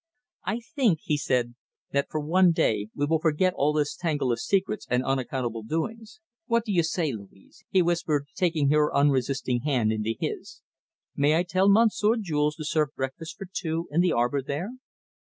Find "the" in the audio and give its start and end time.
14.01-14.11